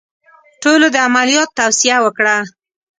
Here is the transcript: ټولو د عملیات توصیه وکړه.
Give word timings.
ټولو 0.61 0.85
د 0.91 0.95
عملیات 1.07 1.49
توصیه 1.57 1.97
وکړه. 2.03 2.35